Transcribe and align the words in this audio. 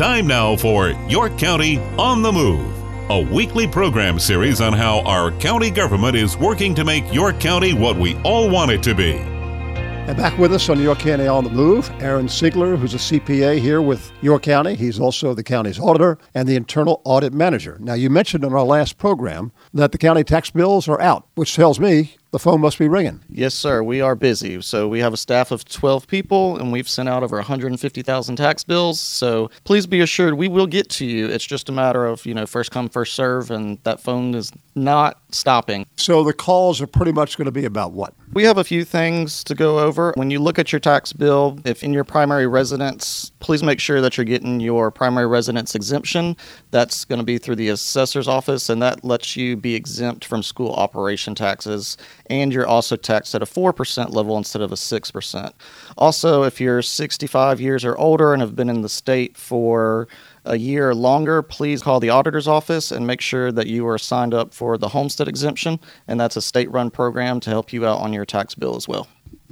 Time 0.00 0.26
now 0.26 0.56
for 0.56 0.92
York 1.10 1.36
County 1.36 1.78
on 1.98 2.22
the 2.22 2.32
Move, 2.32 2.74
a 3.10 3.20
weekly 3.20 3.68
program 3.68 4.18
series 4.18 4.62
on 4.62 4.72
how 4.72 5.00
our 5.00 5.30
county 5.32 5.70
government 5.70 6.16
is 6.16 6.38
working 6.38 6.74
to 6.76 6.84
make 6.84 7.12
York 7.12 7.38
County 7.38 7.74
what 7.74 7.98
we 7.98 8.16
all 8.22 8.48
want 8.48 8.70
it 8.70 8.82
to 8.84 8.94
be. 8.94 9.18
And 9.18 10.16
back 10.16 10.38
with 10.38 10.54
us 10.54 10.70
on 10.70 10.80
York 10.80 11.00
County 11.00 11.26
on 11.26 11.44
the 11.44 11.50
Move, 11.50 11.90
Aaron 12.00 12.28
Siegler, 12.28 12.78
who's 12.78 12.94
a 12.94 12.96
CPA 12.96 13.60
here 13.60 13.82
with 13.82 14.10
York 14.22 14.44
County. 14.44 14.74
He's 14.74 14.98
also 14.98 15.34
the 15.34 15.42
county's 15.42 15.78
auditor 15.78 16.16
and 16.32 16.48
the 16.48 16.56
internal 16.56 17.02
audit 17.04 17.34
manager. 17.34 17.76
Now, 17.78 17.92
you 17.92 18.08
mentioned 18.08 18.42
in 18.42 18.54
our 18.54 18.64
last 18.64 18.96
program 18.96 19.52
that 19.74 19.92
the 19.92 19.98
county 19.98 20.24
tax 20.24 20.50
bills 20.50 20.88
are 20.88 21.00
out, 21.02 21.28
which 21.34 21.54
tells 21.54 21.78
me 21.78 22.16
the 22.30 22.38
phone 22.38 22.60
must 22.60 22.78
be 22.78 22.88
ringing. 22.88 23.20
Yes, 23.28 23.54
sir. 23.54 23.82
We 23.82 24.00
are 24.00 24.14
busy. 24.14 24.60
So 24.62 24.86
we 24.86 25.00
have 25.00 25.12
a 25.12 25.16
staff 25.16 25.50
of 25.50 25.64
12 25.64 26.06
people 26.06 26.56
and 26.58 26.70
we've 26.70 26.88
sent 26.88 27.08
out 27.08 27.22
over 27.22 27.36
150,000 27.36 28.36
tax 28.36 28.62
bills. 28.62 29.00
So 29.00 29.50
please 29.64 29.86
be 29.86 30.00
assured 30.00 30.34
we 30.34 30.48
will 30.48 30.66
get 30.66 30.88
to 30.90 31.06
you. 31.06 31.26
It's 31.26 31.46
just 31.46 31.68
a 31.68 31.72
matter 31.72 32.06
of, 32.06 32.24
you 32.26 32.34
know, 32.34 32.46
first 32.46 32.70
come, 32.70 32.88
first 32.88 33.14
serve, 33.14 33.50
and 33.50 33.78
that 33.82 34.00
phone 34.00 34.34
is 34.34 34.52
not 34.74 35.20
stopping. 35.30 35.86
So 35.96 36.22
the 36.22 36.32
calls 36.32 36.80
are 36.80 36.86
pretty 36.86 37.12
much 37.12 37.36
going 37.36 37.46
to 37.46 37.52
be 37.52 37.64
about 37.64 37.92
what? 37.92 38.14
We 38.32 38.44
have 38.44 38.58
a 38.58 38.64
few 38.64 38.84
things 38.84 39.42
to 39.44 39.56
go 39.56 39.80
over. 39.80 40.12
When 40.14 40.30
you 40.30 40.38
look 40.38 40.58
at 40.58 40.72
your 40.72 40.78
tax 40.78 41.12
bill, 41.12 41.58
if 41.64 41.82
in 41.82 41.92
your 41.92 42.04
primary 42.04 42.46
residence, 42.46 43.32
please 43.40 43.62
make 43.62 43.80
sure 43.80 44.00
that 44.00 44.16
you're 44.16 44.24
getting 44.24 44.60
your 44.60 44.92
primary 44.92 45.26
residence 45.26 45.74
exemption. 45.74 46.36
That's 46.70 47.04
going 47.04 47.18
to 47.18 47.24
be 47.24 47.38
through 47.38 47.56
the 47.56 47.70
assessor's 47.70 48.28
office, 48.28 48.68
and 48.68 48.80
that 48.82 49.04
lets 49.04 49.36
you 49.36 49.56
be 49.56 49.74
exempt 49.74 50.24
from 50.24 50.44
school 50.44 50.72
operation 50.74 51.34
taxes. 51.34 51.96
And 52.26 52.52
you're 52.52 52.66
also 52.66 52.96
taxed 52.96 53.34
at 53.34 53.42
a 53.42 53.46
4% 53.46 54.12
level 54.12 54.36
instead 54.36 54.62
of 54.62 54.72
a 54.72 54.76
6%. 54.76 55.52
Also, 55.98 56.42
if 56.42 56.60
you're 56.60 56.82
65 56.82 57.60
years 57.60 57.84
or 57.84 57.96
older 57.96 58.32
and 58.32 58.40
have 58.40 58.54
been 58.54 58.68
in 58.68 58.82
the 58.82 58.88
state 58.88 59.36
for 59.36 60.08
a 60.44 60.56
year 60.56 60.90
or 60.90 60.94
longer, 60.94 61.42
please 61.42 61.82
call 61.82 62.00
the 62.00 62.10
auditor's 62.10 62.48
office 62.48 62.90
and 62.90 63.06
make 63.06 63.20
sure 63.20 63.52
that 63.52 63.66
you 63.66 63.86
are 63.86 63.98
signed 63.98 64.34
up 64.34 64.54
for 64.54 64.78
the 64.78 64.88
homestead 64.88 65.28
exemption. 65.28 65.78
And 66.08 66.18
that's 66.18 66.36
a 66.36 66.42
state 66.42 66.70
run 66.70 66.90
program 66.90 67.40
to 67.40 67.50
help 67.50 67.72
you 67.72 67.86
out 67.86 68.00
on 68.00 68.12
your 68.12 68.24
tax 68.24 68.54
bill 68.54 68.76
as 68.76 68.88
well. 68.88 69.08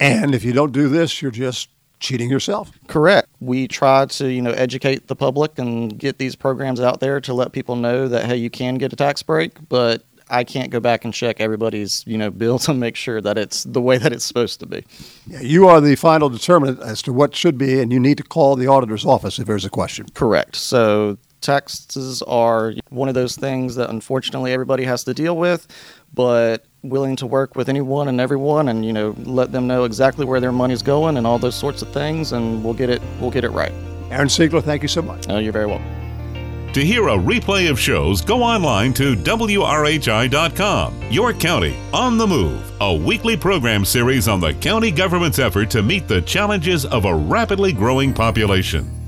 And 0.00 0.34
if 0.34 0.44
you 0.44 0.52
don't 0.52 0.72
do 0.72 0.88
this, 0.88 1.22
you're 1.22 1.30
just 1.30 1.68
cheating 2.02 2.28
yourself. 2.28 2.70
Correct. 2.88 3.28
We 3.40 3.68
try 3.68 4.06
to, 4.06 4.30
you 4.30 4.42
know, 4.42 4.50
educate 4.50 5.06
the 5.06 5.16
public 5.16 5.58
and 5.58 5.96
get 5.96 6.18
these 6.18 6.34
programs 6.34 6.80
out 6.80 7.00
there 7.00 7.20
to 7.20 7.32
let 7.32 7.52
people 7.52 7.76
know 7.76 8.08
that 8.08 8.26
hey, 8.26 8.36
you 8.36 8.50
can 8.50 8.74
get 8.74 8.92
a 8.92 8.96
tax 8.96 9.22
break, 9.22 9.52
but 9.68 10.02
I 10.32 10.44
can't 10.44 10.70
go 10.70 10.80
back 10.80 11.04
and 11.04 11.12
check 11.12 11.40
everybody's, 11.40 12.02
you 12.06 12.16
know, 12.16 12.30
bill 12.30 12.58
to 12.60 12.72
make 12.72 12.96
sure 12.96 13.20
that 13.20 13.36
it's 13.36 13.64
the 13.64 13.82
way 13.82 13.98
that 13.98 14.12
it's 14.12 14.24
supposed 14.24 14.60
to 14.60 14.66
be. 14.66 14.84
Yeah, 15.26 15.42
you 15.42 15.68
are 15.68 15.80
the 15.80 15.94
final 15.94 16.30
determinant 16.30 16.80
as 16.80 17.02
to 17.02 17.12
what 17.12 17.36
should 17.36 17.58
be, 17.58 17.80
and 17.80 17.92
you 17.92 18.00
need 18.00 18.16
to 18.16 18.24
call 18.24 18.56
the 18.56 18.66
auditor's 18.66 19.04
office 19.04 19.38
if 19.38 19.46
there's 19.46 19.66
a 19.66 19.70
question. 19.70 20.06
Correct. 20.14 20.56
So 20.56 21.18
taxes 21.42 22.22
are 22.22 22.72
one 22.88 23.08
of 23.08 23.14
those 23.14 23.36
things 23.36 23.74
that 23.74 23.90
unfortunately 23.90 24.52
everybody 24.52 24.84
has 24.84 25.04
to 25.04 25.12
deal 25.12 25.36
with, 25.36 25.68
but 26.14 26.64
willing 26.82 27.16
to 27.16 27.26
work 27.26 27.54
with 27.54 27.68
anyone 27.68 28.08
and 28.08 28.20
everyone 28.20 28.68
and 28.68 28.84
you 28.84 28.92
know 28.92 29.14
let 29.18 29.52
them 29.52 29.68
know 29.68 29.84
exactly 29.84 30.24
where 30.24 30.40
their 30.40 30.50
money's 30.50 30.82
going 30.82 31.16
and 31.16 31.28
all 31.28 31.38
those 31.38 31.54
sorts 31.54 31.80
of 31.80 31.88
things 31.92 32.32
and 32.32 32.64
we'll 32.64 32.74
get 32.74 32.90
it 32.90 33.00
we'll 33.20 33.30
get 33.30 33.44
it 33.44 33.50
right. 33.50 33.72
Aaron 34.10 34.28
Siegler, 34.28 34.62
thank 34.62 34.82
you 34.82 34.88
so 34.88 35.02
much. 35.02 35.26
Oh, 35.28 35.38
you're 35.38 35.52
very 35.52 35.66
welcome. 35.66 36.01
To 36.72 36.82
hear 36.82 37.08
a 37.08 37.18
replay 37.18 37.70
of 37.70 37.78
shows, 37.78 38.22
go 38.22 38.42
online 38.42 38.94
to 38.94 39.14
WRHI.com. 39.14 40.94
York 41.12 41.38
County 41.38 41.76
on 41.92 42.16
the 42.16 42.26
Move, 42.26 42.72
a 42.80 42.94
weekly 42.94 43.36
program 43.36 43.84
series 43.84 44.26
on 44.26 44.40
the 44.40 44.54
county 44.54 44.90
government's 44.90 45.38
effort 45.38 45.68
to 45.68 45.82
meet 45.82 46.08
the 46.08 46.22
challenges 46.22 46.86
of 46.86 47.04
a 47.04 47.14
rapidly 47.14 47.74
growing 47.74 48.14
population. 48.14 49.01